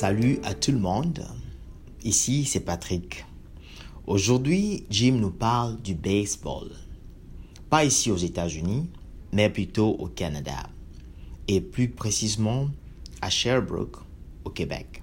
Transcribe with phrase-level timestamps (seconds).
[0.00, 1.22] Salut à tout le monde.
[2.04, 3.26] Ici, c'est Patrick.
[4.06, 6.70] Aujourd'hui, Jim nous parle du baseball.
[7.68, 8.88] Pas ici aux États-Unis,
[9.30, 10.70] mais plutôt au Canada.
[11.48, 12.70] Et plus précisément
[13.20, 13.98] à Sherbrooke,
[14.46, 15.02] au Québec.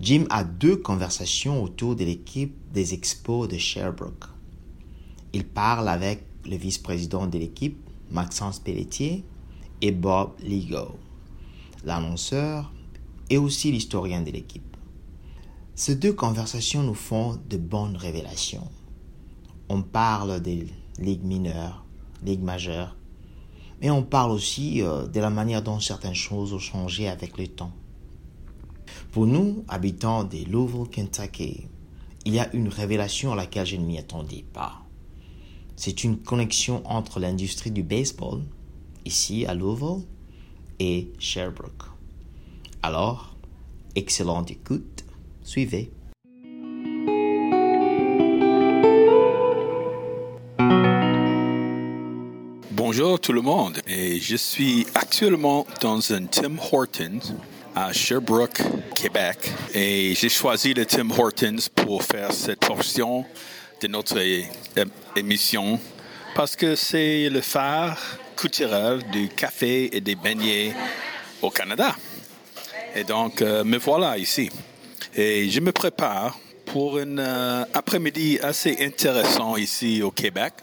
[0.00, 4.24] Jim a deux conversations autour de l'équipe des Expos de Sherbrooke.
[5.32, 7.78] Il parle avec le vice-président de l'équipe,
[8.10, 9.22] Maxence Pelletier,
[9.80, 10.96] et Bob Ligo,
[11.84, 12.72] l'annonceur
[13.30, 14.76] et aussi l'historien de l'équipe.
[15.74, 18.68] Ces deux conversations nous font de bonnes révélations.
[19.68, 20.66] On parle des
[20.98, 21.84] ligues mineures,
[22.24, 22.96] ligues majeures,
[23.80, 27.48] mais on parle aussi euh, de la manière dont certaines choses ont changé avec le
[27.48, 27.72] temps.
[29.12, 31.66] Pour nous, habitants de Louisville, Kentucky,
[32.24, 34.82] il y a une révélation à laquelle je ne m'y attendais pas.
[35.76, 38.42] C'est une connexion entre l'industrie du baseball,
[39.04, 40.06] ici à Louisville,
[40.78, 41.95] et Sherbrooke.
[42.88, 43.34] Alors,
[43.96, 45.04] excellente écoute,
[45.42, 45.90] suivez.
[52.70, 57.18] Bonjour tout le monde, et je suis actuellement dans un Tim Hortons
[57.74, 58.62] à Sherbrooke,
[58.94, 63.24] Québec, et j'ai choisi le Tim Hortons pour faire cette portion
[63.82, 64.20] de notre
[65.16, 65.80] émission
[66.36, 67.98] parce que c'est le phare
[68.36, 70.72] culturel du café et des beignets
[71.42, 71.96] au Canada.
[72.98, 74.50] Et donc, euh, me voilà ici.
[75.14, 80.54] Et je me prépare pour un euh, après-midi assez intéressant ici au Québec.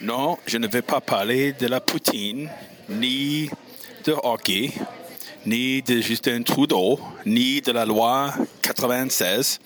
[0.00, 2.48] Non, je ne vais pas parler de la poutine,
[2.88, 3.50] ni
[4.06, 4.72] de hockey,
[5.44, 8.32] ni de Justin Trudeau, ni de la loi
[8.62, 9.58] 96,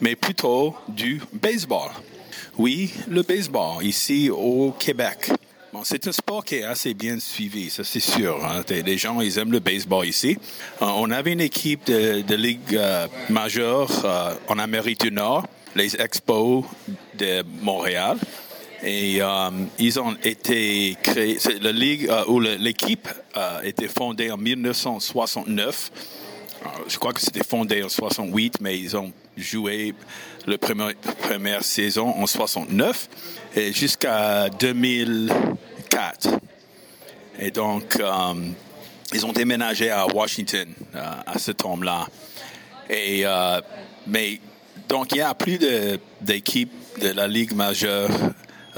[0.00, 1.90] mais plutôt du baseball.
[2.56, 5.32] Oui, le baseball ici au Québec.
[5.72, 8.44] Bon, c'est un sport qui est assez bien suivi, ça c'est sûr.
[8.44, 8.64] Hein.
[8.68, 10.36] Les gens, ils aiment le baseball ici.
[10.82, 15.94] Euh, on avait une équipe de, ligue euh, majeure euh, en Amérique du Nord, les
[15.94, 16.64] Expos
[17.16, 18.18] de Montréal.
[18.82, 19.20] Et
[19.78, 21.38] ils ont été créés.
[21.60, 25.92] La ligue ou l'équipe a été fondée en 1969.
[26.88, 29.94] je crois que c'était fondé en 68, mais ils ont joué
[30.46, 33.08] la première saison en 69
[33.56, 34.48] et jusqu'à
[35.90, 36.28] 2004.
[37.38, 38.34] Et donc, euh,
[39.12, 42.06] ils ont déménagé à Washington euh, à ce temps-là.
[42.88, 43.60] Et, euh,
[44.06, 44.40] mais
[44.88, 45.58] donc, il y a plus
[46.20, 48.10] d'équipes de, la Ligue majeure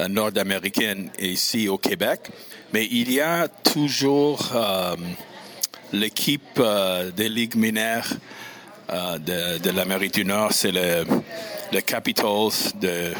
[0.07, 2.29] nord-américaine ici au Québec,
[2.71, 4.51] mais il y a toujours
[5.91, 6.61] l'équipe
[7.15, 8.07] des ligues mineures
[8.91, 11.05] de, de l'Amérique du Nord, c'est le,
[11.71, 13.13] le Capitals de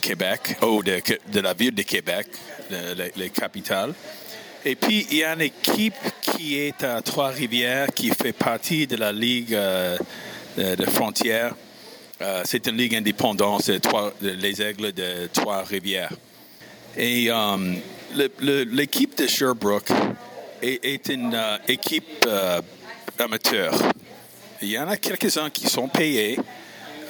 [0.00, 2.26] Québec, ou de, la ville de Québec,
[3.16, 3.94] les capitales.
[4.64, 8.96] Et puis, il y a une équipe qui est à Trois-Rivières, qui fait partie de
[8.96, 9.96] la Ligue euh,
[10.56, 11.54] de, frontières.
[12.20, 13.80] Euh, c'est une ligue indépendante, c'est
[14.20, 16.12] les Aigles de Trois-Rivières.
[16.96, 17.78] Et um,
[18.40, 19.90] l'équipe de Sherbrooke
[20.60, 22.26] est, est une uh, équipe
[23.18, 23.72] amateur.
[24.60, 26.38] Il y en a quelques-uns qui sont payés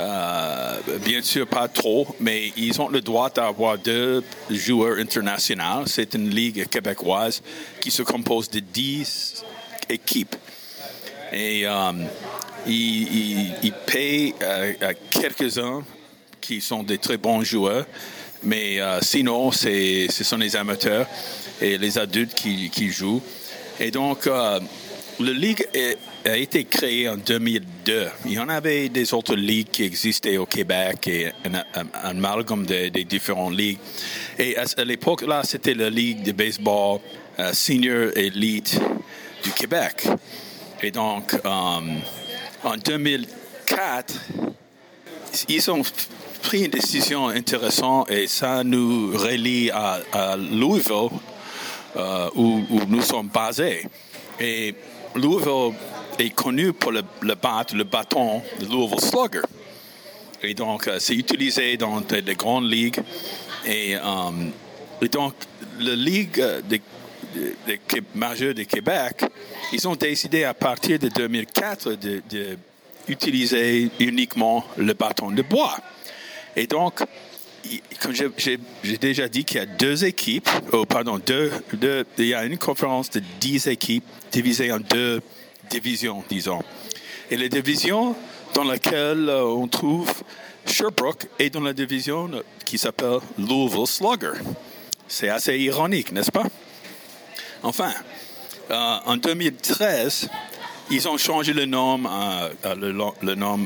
[0.01, 5.85] euh, bien sûr, pas trop, mais ils ont le droit d'avoir deux joueurs internationaux.
[5.87, 7.43] C'est une ligue québécoise
[7.81, 9.45] qui se compose de dix
[9.89, 10.37] équipes.
[11.33, 11.93] Et euh,
[12.67, 14.73] ils, payent euh,
[15.11, 15.83] quelques-uns
[16.41, 17.87] qui sont des très bons joueurs,
[18.43, 21.07] mais sinon, ce sont les amateurs
[21.61, 23.23] et les adultes qui, jouent.
[23.79, 24.61] Et donc, la
[25.19, 25.67] ligue
[26.25, 28.09] a été créée en 2002.
[28.27, 33.05] Il y en avait des autres ligues qui existaient au Québec et un, amalgame des
[33.05, 33.79] différentes ligues.
[34.39, 37.01] Et à, l'époque, là, c'était la ligue de baseball
[37.39, 38.79] euh, senior elite
[39.43, 40.07] du Québec.
[40.83, 41.81] Et donc, euh,
[42.65, 44.15] en 2004,
[45.49, 45.83] ils ont
[46.43, 51.09] pris une décision intéressante et ça nous relie à, Louisville,
[51.97, 53.87] euh, où, où, nous sommes basés.
[54.39, 54.75] Et
[55.15, 55.75] Louisville
[56.21, 57.35] est connu pour le, le,
[57.75, 59.43] le bâton de Louisville Slugger.
[60.43, 63.01] Et donc, euh, c'est utilisé dans les grandes ligues.
[63.67, 65.35] Et, euh, donc,
[65.79, 66.81] la ligue de
[67.67, 69.25] des majeurs du Québec,
[69.73, 71.97] ils ont décidé à partir de 2004
[73.07, 75.77] d'utiliser uniquement le bâton de bois.
[76.57, 77.05] Et donc,
[78.01, 78.59] comme j'ai
[78.99, 82.59] déjà dit qu'il y a deux équipes, oh, pardon, deux, deux, il y a une
[82.59, 85.21] conférence de dix équipes divisées en deux
[85.71, 86.63] divisions, disons.
[87.31, 88.17] Et les divisions
[88.55, 90.13] dans lesquelles euh, on trouve
[90.67, 92.29] Sherbrooke est dans la division
[92.65, 94.33] qui s'appelle Louisville Slugger.
[95.09, 96.47] C'est assez ironique, n'est-ce pas?
[97.63, 97.93] Enfin,
[98.71, 100.29] euh, en 2013,
[100.91, 102.75] ils ont changé le nom, euh,
[103.23, 103.61] le, nom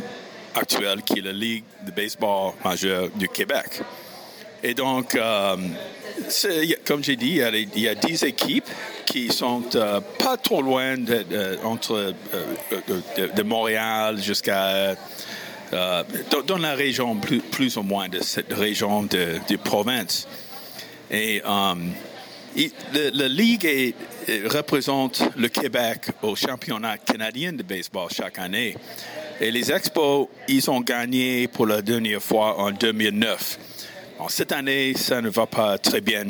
[0.54, 3.82] actuelle qui est la Ligue de baseball majeure du Québec.
[4.62, 5.18] Et donc,
[6.86, 7.40] comme j'ai dit,
[7.74, 8.68] il y, a, dix équipes
[9.14, 11.24] qui sont euh, pas trop loin de,
[11.62, 14.96] entre euh, de, Montréal jusqu'à
[15.70, 20.26] dans, la région plus, plus, ou moins de cette région de, de province.
[21.12, 23.94] Et la Ligue
[24.46, 28.76] représente le Québec au championnat canadien de baseball chaque année.
[29.40, 33.58] Et les Expos, ils ont gagné pour la dernière fois en 2009.
[34.28, 36.24] cette année, ça ne va pas très bien,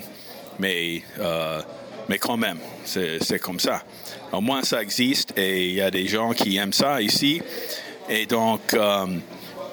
[0.59, 1.63] mais, euh,
[2.09, 3.83] mais quand même, c'est comme ça.
[4.33, 7.41] Au moins, ça existe et il y a des gens qui aiment ça ici.
[8.09, 9.07] Et donc, euh,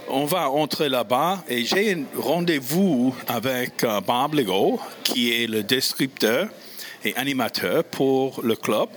[0.07, 5.63] on va entrer là-bas et j'ai un rendez-vous avec euh, Bob Legault, qui est le
[5.63, 6.47] descripteur
[7.03, 8.89] et animateur pour le club.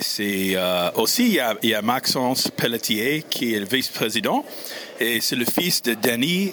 [0.00, 4.44] C'est euh, aussi il y, a, Maxence Pelletier qui est le vice-président
[4.98, 6.52] et c'est le fils de Denis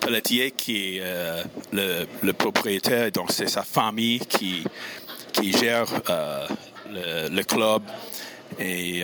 [0.00, 1.42] Pelletier qui est euh,
[2.22, 3.10] le, propriétaire.
[3.12, 4.64] Donc c'est sa famille qui
[5.32, 5.86] qui gère
[6.90, 7.82] le, le, club.
[8.58, 9.02] Et,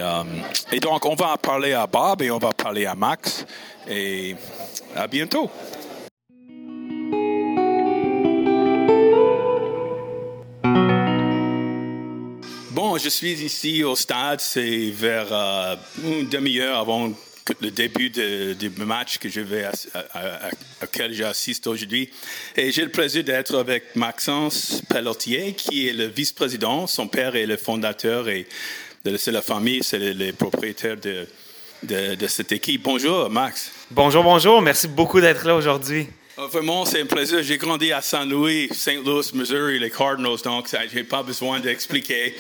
[0.73, 3.47] et donc on va parler à Bob et on va parler à Max
[3.89, 4.35] et
[4.95, 5.51] à bientôt.
[12.99, 17.11] je suis ici au stade, c'est vers euh, une demi-heure avant
[17.61, 20.51] le début du match que je vais à,
[20.83, 22.11] auquel j'assiste aujourd'hui.
[22.57, 26.87] Et j'ai le plaisir d'être avec Maxence Pelletier, qui est le vice-président.
[26.87, 28.47] Son père est le fondateur et
[29.17, 31.27] c'est la famille, c'est les, propriétaires de,
[31.83, 32.83] de, cette équipe.
[32.83, 33.71] Bonjour, Max.
[33.91, 34.61] Bonjour, bonjour.
[34.61, 36.09] Merci beaucoup d'être là aujourd'hui.
[36.39, 37.43] Euh, vraiment, c'est un plaisir.
[37.43, 42.35] J'ai grandi à Saint Louis, Saint Louis, Missouri, les Cardinals, donc j'ai pas besoin d'expliquer.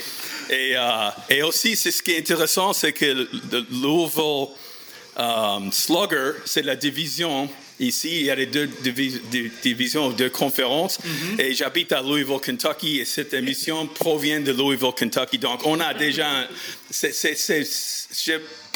[0.51, 3.29] Et, euh, et, aussi, c'est ce qui est intéressant, c'est que le,
[3.71, 4.49] Louisville
[5.17, 7.49] um, Slugger, c'est la division.
[7.79, 8.71] Ici, il y a les deux
[9.63, 10.99] divisions, deux conférences.
[10.99, 11.41] Mm-hmm.
[11.43, 15.39] Et j'habite à Louisville, Kentucky, et cette émission provient de Louisville, Kentucky.
[15.39, 16.49] Donc, on a déjà.
[16.91, 17.13] C'est,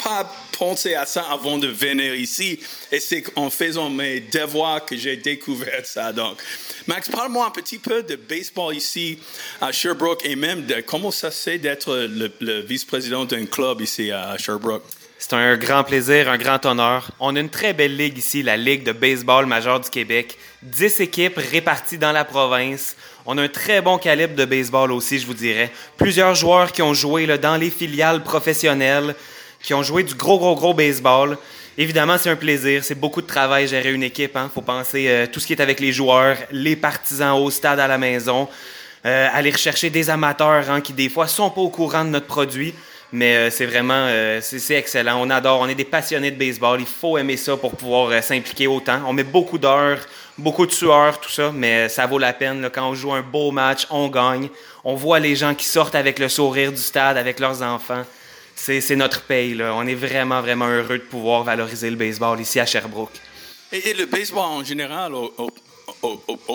[0.03, 2.59] pas pensé à ça avant de venir ici.
[2.91, 6.11] Et c'est en faisant mes devoirs que j'ai découvert ça.
[6.11, 6.37] Donc,
[6.87, 9.19] Max, parle-moi un petit peu de baseball ici
[9.61, 14.37] à Sherbrooke et même de comment ça c'est d'être le, vice-président d'un club ici à
[14.37, 14.83] Sherbrooke.
[15.23, 17.11] C'est un grand plaisir, un grand honneur.
[17.19, 20.35] On a une très belle ligue ici, la Ligue de baseball majeur du Québec.
[20.63, 22.95] Dix équipes réparties dans la province.
[23.27, 25.71] On a un très bon calibre de baseball aussi, je vous dirais.
[25.95, 29.13] Plusieurs joueurs qui ont joué là, dans les filiales professionnelles
[29.61, 31.37] qui ont joué du gros, gros, gros baseball.
[31.77, 32.83] Évidemment, c'est un plaisir.
[32.83, 34.31] C'est beaucoup de travail gérer une équipe.
[34.33, 34.51] Il hein.
[34.51, 37.87] faut penser euh, tout ce qui est avec les joueurs, les partisans au stade, à
[37.87, 38.49] la maison,
[39.05, 42.25] euh, aller rechercher des amateurs hein, qui, des fois, sont pas au courant de notre
[42.25, 42.73] produit.
[43.13, 44.07] Mais euh, c'est vraiment,
[44.41, 45.19] c'est excellent.
[45.21, 45.59] On adore.
[45.59, 46.79] On est des passionnés de baseball.
[46.79, 49.01] Il faut aimer ça pour pouvoir s'impliquer autant.
[49.05, 49.99] On met beaucoup d'heures,
[50.37, 52.69] beaucoup de sueur, tout ça, mais ça vaut la peine.
[52.73, 54.49] Quand on joue un beau match, on gagne.
[54.83, 58.05] On voit les gens qui sortent avec le sourire du stade, avec leurs enfants
[58.61, 59.53] c'est notre pays.
[59.53, 59.73] Là.
[59.75, 63.19] On est vraiment, vraiment heureux de pouvoir valoriser le baseball ici à Sherbrooke.
[63.71, 65.33] Et, le baseball en général, au,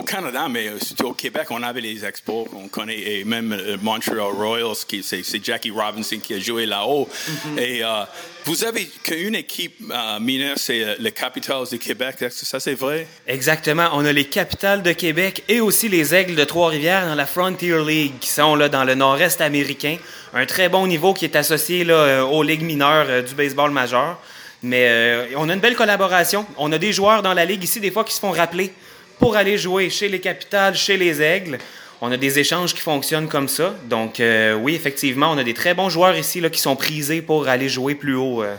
[0.06, 4.32] Canada, mais surtout au Québec, on avait les expos, on connaît, et même le Montreal
[4.32, 7.08] Royals, c'est Jackie Robinson qui a joué là-haut.
[7.08, 7.58] Mm-hmm.
[7.58, 8.04] Et euh,
[8.44, 13.06] vous avez qu'une équipe euh, mineure, c'est euh, les Capitals de Québec, ça c'est vrai?
[13.26, 17.26] Exactement, on a les Capitals de Québec et aussi les Aigles de Trois-Rivières dans la
[17.26, 19.98] Frontier League, qui sont là dans le nord-est américain.
[20.32, 24.18] Un très bon niveau qui est associé là, aux ligues mineures du baseball majeur.
[24.62, 26.44] Mais on a une belle collaboration.
[26.56, 28.72] On a des joueurs dans la ligue ici, des fois, qui se font rappeler
[29.18, 31.58] pour aller jouer chez les Capitales, chez les Aigles.
[32.00, 33.74] On a des échanges qui fonctionnent comme ça.
[33.84, 37.48] Donc, euh, oui, effectivement, on a des très bons joueurs ici qui sont prisés pour
[37.48, 38.42] aller jouer plus haut.
[38.42, 38.54] Euh.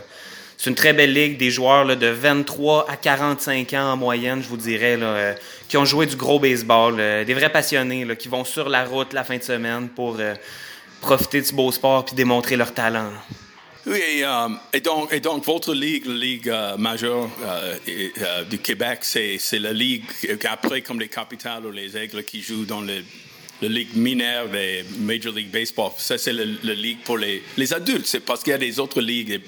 [0.56, 4.42] C'est une très belle ligue, des joueurs là, de 23 à 45 ans en moyenne,
[4.42, 5.32] je vous dirais, euh,
[5.68, 9.22] qui ont joué du gros baseball, des vrais passionnés qui vont sur la route la
[9.22, 10.18] fin de semaine pour
[11.00, 13.12] profiter du beau sport puis démontrer leur talent.
[13.88, 14.80] Oui, euh, et,
[15.20, 20.04] donc, votre ligue, la ligue euh, majeure euh, du Québec, c'est la ligue
[20.44, 23.02] après comme les capitales ou les aigles qui jouent dans le
[23.60, 25.90] la ligue mineure des Major League Baseball.
[25.96, 28.06] Ça, c'est la ligue pour les, les adultes.
[28.06, 29.40] C'est parce qu'il y a des autres ligues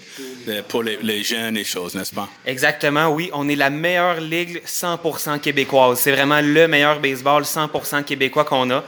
[0.66, 2.28] pour les, les jeunes et choses, n'est-ce pas?
[2.44, 3.30] Exactement, oui.
[3.32, 6.00] On est la meilleure ligue 100% québécoise.
[6.00, 8.84] C'est vraiment le meilleur baseball 100% québécois qu'on a.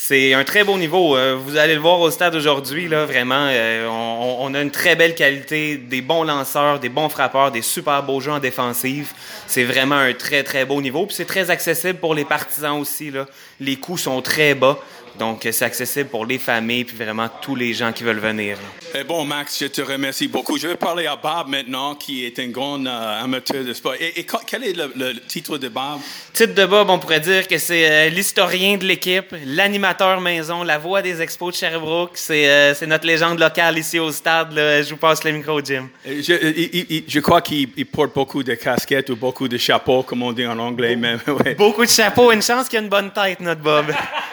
[0.00, 1.16] C'est un très beau niveau.
[1.16, 3.48] Euh, vous allez le voir au stade aujourd'hui, là, vraiment.
[3.50, 8.04] Euh, on, a une très belle qualité, des bons lanceurs, des bons frappeurs, des super
[8.04, 9.12] beaux jeux en défensive.
[9.48, 11.04] C'est vraiment un très, très beau niveau.
[11.04, 13.10] Puis c'est très accessible pour les partisans aussi.
[13.10, 13.26] Là.
[13.58, 14.78] Les coûts sont très bas.
[15.18, 18.58] Donc, c'est accessible pour les familles puis vraiment tous les gens qui veulent venir.
[18.94, 20.56] Eh bon, Max, je te remercie beaucoup.
[20.58, 23.94] Je vais parler à Bob maintenant, qui est un grand euh, amateur de sport.
[24.00, 26.00] Et, quel est le, titre de Bob?
[26.32, 30.78] Titre de Bob, on pourrait dire que c'est euh, l'historien de l'équipe, l'animateur maison, la
[30.78, 32.12] voix des expos de Sherbrooke.
[32.14, 34.52] C'est euh, notre légende locale ici au stade.
[34.54, 35.88] Je vous passe le micro, Jim.
[36.06, 40.46] Je, je crois qu'il porte beaucoup de casquettes ou beaucoup de chapeaux, comme on dit
[40.46, 40.96] en anglais.
[40.96, 41.20] Même.
[41.58, 42.32] Beaucoup de chapeaux.
[42.32, 43.86] Une chance qu'il a une bonne tête, notre Bob.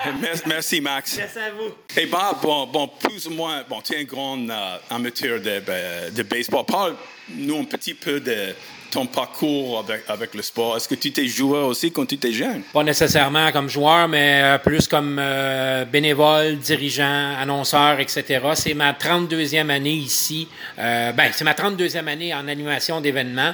[0.45, 0.74] Merci.
[0.81, 1.17] Max.
[1.17, 1.73] Merci à vous.
[1.97, 6.11] Et Bob, bon, bon, plus ou moins, bon, tu es un grand euh, amateur de,
[6.11, 6.65] de baseball.
[6.65, 8.53] Parle-nous un petit peu de
[8.95, 10.77] ton parcours avec, le sport?
[10.77, 12.61] Est-ce que tu t'es joueur aussi quand tu étais jeune?
[12.71, 18.39] Pas nécessairement comme joueur, mais euh, plus comme euh, bénévole, dirigeant, annonceur, etc.
[18.53, 20.47] C'est ma 32e année ici.
[20.79, 23.53] Euh, ben, c'est ma 32e année en animation d'événements.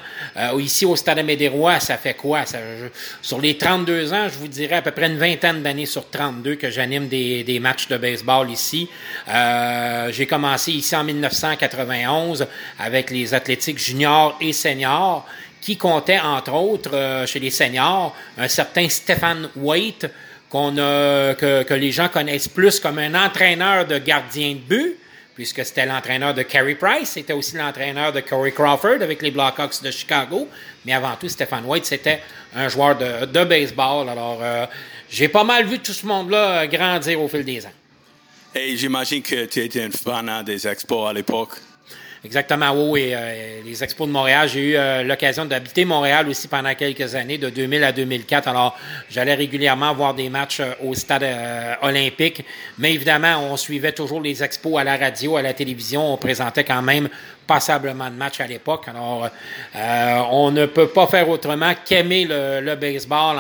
[0.60, 2.43] ici, au Stade Amédérois, ça fait quoi?
[3.24, 6.55] Sur les 32 ans, je vous dirais à peu près une vingtaine d'années sur 32
[6.55, 8.88] que j'anime des, des, matchs de baseball ici.
[9.27, 12.45] J'ai commencé ici en 1991
[12.77, 15.25] avec les athlétiques juniors et seniors
[15.62, 20.08] qui comptait, entre autres, euh, chez les seniors, un certain Stephen Waite,
[20.50, 24.98] qu'on a, que, les gens connaissent plus comme un entraîneur de gardien de but,
[25.34, 29.82] puisque c'était l'entraîneur de Carey Price, c'était aussi l'entraîneur de Corey Crawford avec les Blackhawks
[29.82, 30.50] de Chicago,
[30.86, 32.20] mais avant tout, Stephen White, c'était
[32.53, 34.10] un joueur de, de baseball.
[34.10, 34.65] Alors, euh,
[35.10, 37.72] j'ai pas mal vu tout ce monde-là grandir au fil des ans.
[38.53, 41.51] Et j'imagine que tu étais un fan des expos à l'époque.
[42.24, 43.01] Exactement, oui.
[43.01, 47.16] Et, euh, les Expos de Montréal, j'ai eu euh, l'occasion d'habiter Montréal aussi pendant quelques
[47.16, 48.48] années, de 2000 à 2004.
[48.48, 48.78] Alors,
[49.10, 51.25] j'allais régulièrement voir des matchs euh, au stade
[51.82, 52.46] olympique.
[52.78, 56.13] Mais évidemment, on suivait toujours les Expos à la radio, à la télévision.
[56.13, 57.10] On présentait quand même
[57.48, 58.88] passablement de matchs à l'époque.
[58.88, 59.28] Alors,
[60.32, 63.38] on ne peut pas faire autrement qu'aimer le, baseball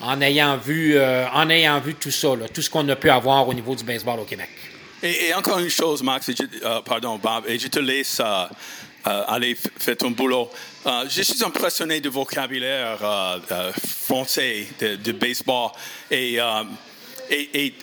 [0.00, 3.54] en, ayant vu, en ayant vu tout ça, tout ce qu'on a pu avoir au
[3.54, 4.67] niveau du baseball au Québec.
[5.02, 8.46] Et, encore une chose, Max, euh, pardon, Bob, et je te laisse euh,
[9.06, 10.50] euh, aller faire ton boulot.
[11.08, 12.98] je suis impressionné du vocabulaire
[14.06, 15.70] français de, baseball.
[16.10, 16.38] Et,
[17.30, 17.74] et,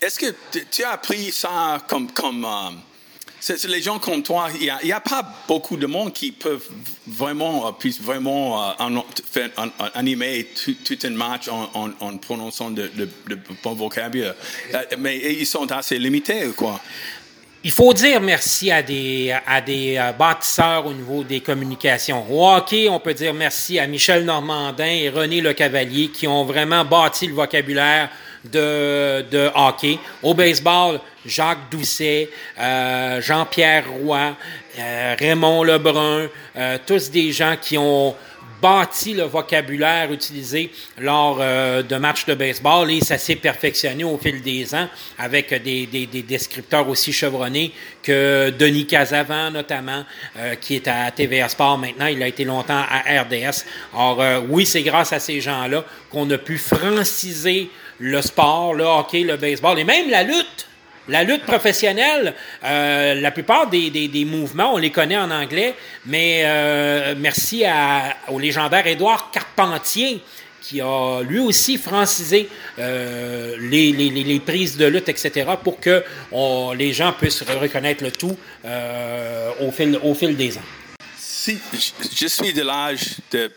[0.00, 0.34] est-ce que
[0.70, 2.44] tu as appris ça comme, comme
[3.68, 6.68] les gens comme toi, il n'y a, pas beaucoup de monde qui peuvent
[7.06, 10.48] vraiment, euh, vraiment euh, animer
[10.84, 12.90] tout, un match en, prononçant de,
[13.62, 14.34] bon vocabulaire.
[14.74, 16.80] Euh, mais ils sont assez limités, quoi.
[17.64, 22.24] Il faut dire merci à des, à des bâtisseurs au niveau des communications.
[22.30, 26.84] Au on peut dire merci à Michel Normandin et René Le Cavalier qui ont vraiment
[26.84, 28.10] bâti le vocabulaire
[28.50, 29.98] de, de hockey.
[30.22, 34.36] Au baseball, Jacques Doucet, euh, Jean-Pierre Roy,
[34.78, 38.14] euh, Raymond Lebrun, euh, tous des gens qui ont
[38.62, 44.40] bâti le vocabulaire utilisé lors de matchs de baseball et ça s'est perfectionné au fil
[44.40, 44.88] des ans
[45.18, 47.70] avec des, des, des descripteurs aussi chevronnés
[48.02, 50.04] que Denis Casavant notamment,
[50.62, 53.66] qui est à TVA Sport maintenant, il a été longtemps à RDS.
[53.92, 59.22] Alors oui, c'est grâce à ces gens-là qu'on a pu franciser le sport, le hockey,
[59.22, 60.66] le baseball et même la lutte.
[61.08, 62.34] La lutte professionnelle,
[62.64, 65.74] euh, la plupart des, des, mouvements, on les connaît en anglais,
[66.04, 70.20] mais euh, merci à, au légendaire Édouard Carpentier
[70.60, 72.48] qui a lui aussi francisé
[72.80, 76.02] euh, les, les, les, prises de lutte, etc., pour que
[76.76, 78.36] les gens puissent reconnaître le tout
[79.60, 80.64] au, fil, au fil des ans.
[81.16, 81.60] Si
[82.16, 83.48] je suis de l'âge de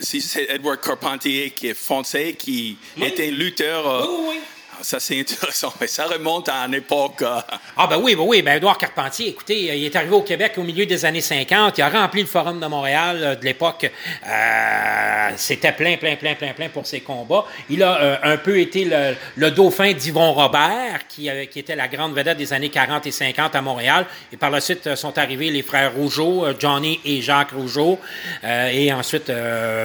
[0.00, 4.08] c'est Edward Carpentier qui est français, qui était lutteur.
[4.08, 4.40] oui, oui.
[4.78, 5.72] Ah, ça, c'est intéressant.
[5.80, 7.22] Mais ça remonte à une époque.
[7.22, 7.40] Euh,
[7.76, 8.42] ah, ben oui, ben oui.
[8.42, 11.78] Ben, Edouard Carpentier, écoutez, il est arrivé au Québec au milieu des années 50.
[11.78, 13.90] Il a rempli le Forum de Montréal euh, de l'époque.
[14.26, 17.46] Euh, c'était plein, plein, plein, plein, plein pour ses combats.
[17.70, 18.90] Il a un peu été
[19.36, 23.54] le, dauphin d'Yvon Robert, qui, qui était la grande vedette des années 40 et 50
[23.54, 24.06] à Montréal.
[24.32, 27.98] Et par la suite sont arrivés les frères Rougeau, Johnny et Jacques Rougeau,
[28.44, 29.30] et ensuite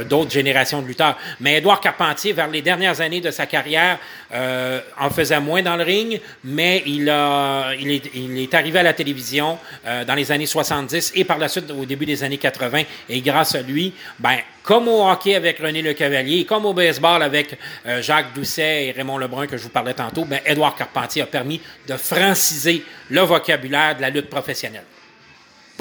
[0.10, 1.18] d'autres générations de lutteurs.
[1.40, 3.98] Mais Edouard Carpentier, vers les dernières années de sa carrière,
[5.00, 8.84] en faisait moins dans le ring, mais il, a, il, est, il est arrivé à
[8.84, 12.38] la télévision euh, dans les années 70 et par la suite au début des années
[12.38, 12.84] 80.
[13.10, 17.24] Et grâce à lui, ben, comme au hockey avec René Le Cavalier, comme au baseball
[17.24, 21.22] avec euh, Jacques Doucet et Raymond Lebrun que je vous parlais tantôt, ben, Édouard Carpentier
[21.22, 24.84] a permis de franciser le vocabulaire de la lutte professionnelle.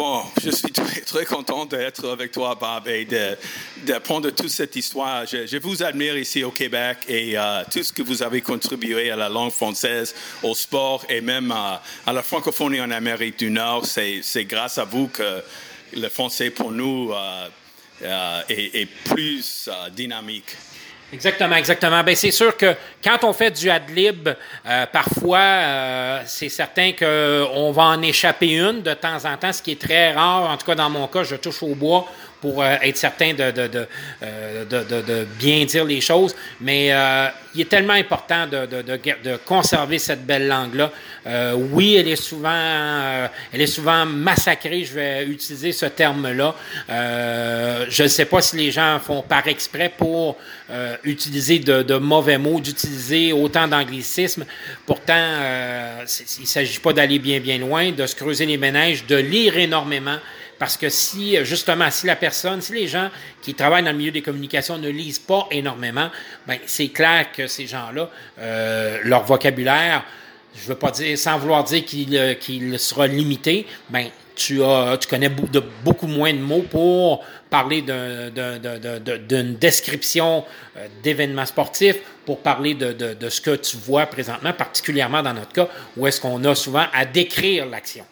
[0.00, 3.06] Bon, je suis très, très content d'être avec toi, Bob, et
[3.84, 5.26] d'apprendre toute cette histoire.
[5.26, 9.16] Je, vous admire ici au Québec et euh, tout ce que vous avez contribué à
[9.16, 11.82] la langue française, au sport et même à
[12.14, 13.84] la francophonie en Amérique du Nord.
[13.84, 15.42] C'est grâce à vous que
[15.94, 17.48] le français pour nous euh,
[18.02, 20.56] euh, est, plus dynamique.
[21.12, 22.04] Exactement, exactement.
[22.04, 27.72] Ben c'est sûr que quand on fait du ad-lib, euh, parfois, euh, c'est certain qu'on
[27.72, 30.50] va en échapper une de temps en temps, ce qui est très rare.
[30.50, 32.06] En tout cas, dans mon cas, je touche au bois
[32.40, 36.34] pour euh, être certain de, de, bien dire les choses.
[36.60, 36.92] Mais
[37.54, 40.92] il est tellement important de, conserver cette belle langue-là.
[41.54, 44.84] oui, elle est souvent, elle est souvent massacrée.
[44.84, 46.54] Je vais utiliser ce terme-là.
[46.88, 50.36] je ne sais pas si les gens font par exprès pour
[51.04, 54.44] utiliser de, mauvais mots, d'utiliser autant d'anglicisme.
[54.86, 55.24] Pourtant,
[56.00, 59.56] il ne s'agit pas d'aller bien, bien loin, de se creuser les ménages, de lire
[59.58, 60.18] énormément.
[60.60, 63.08] Parce que si, justement, si la personne, si les gens
[63.40, 66.10] qui travaillent dans le milieu des communications ne lisent pas énormément,
[66.46, 70.04] ben, c'est clair que ces gens-là, euh, leur vocabulaire,
[70.54, 75.08] je veux pas dire, sans vouloir dire qu'il euh, sera limité, ben, tu, as, tu
[75.08, 80.44] connais de, beaucoup moins de mots pour parler d'une description
[80.76, 85.52] euh, d'événements sportifs, pour parler de, de, ce que tu vois présentement, particulièrement dans notre
[85.52, 88.04] cas, où est-ce qu'on a souvent à décrire l'action.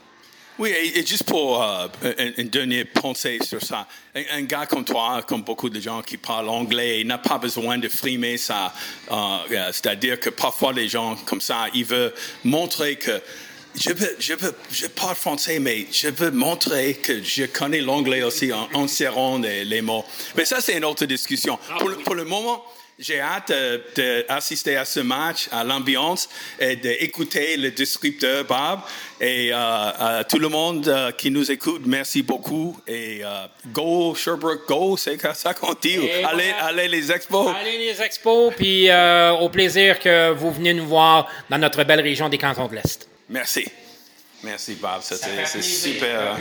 [0.59, 5.43] Oui, et, juste pour euh, un, dernier pensée sur ça, un, gars comme toi, comme
[5.43, 8.75] beaucoup de gens qui parlent anglais, il n'a pas besoin de frimer ça.
[9.11, 9.15] Euh,
[9.53, 12.13] euh, c'est-à-dire que parfois les gens comme ça, ils veulent
[12.43, 13.21] montrer que
[13.77, 18.23] je, veux, je, veux, je parle français, mais je veux montrer que je connais l'anglais
[18.23, 20.05] aussi en, serrant les, mots.
[20.37, 21.57] Mais ça, c'est une autre discussion.
[21.79, 22.65] Pour, pour le moment,
[22.99, 23.53] j'ai hâte
[23.97, 26.29] d'assister à ce match, à l'ambiance
[26.59, 28.81] et d'écouter le descripteur Bob.
[29.21, 32.77] Et euh, à tout le monde euh, qui nous écoute, merci beaucoup.
[32.87, 35.99] Et euh, go Sherbrooke, go, c'est ça qu'on dit.
[36.25, 37.55] Allez, allez les expos.
[37.61, 38.89] Allez les expos, puis
[39.41, 43.09] au plaisir que vous venez nous voir dans notre belle région des Cantons de l'Est.
[43.29, 43.67] Merci.
[44.43, 46.37] Merci Bob, c'est super.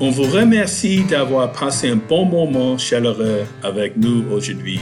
[0.00, 4.80] On vous remercie d'avoir passé un bon moment chaleureux avec nous aujourd'hui.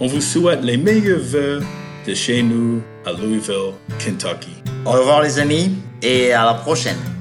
[0.00, 1.60] On vous souhaite les meilleurs vœux
[2.06, 4.50] de chez nous à Louisville, Kentucky.
[4.84, 7.15] Au revoir les amis et à la prochaine.